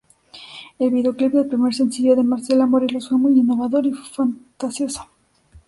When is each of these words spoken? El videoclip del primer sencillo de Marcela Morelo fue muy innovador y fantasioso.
El 0.79 0.89
videoclip 0.95 1.33
del 1.33 1.45
primer 1.47 1.75
sencillo 1.75 2.15
de 2.15 2.23
Marcela 2.23 2.65
Morelo 2.65 2.99
fue 3.01 3.19
muy 3.19 3.37
innovador 3.37 3.85
y 3.85 3.93
fantasioso. 3.93 5.07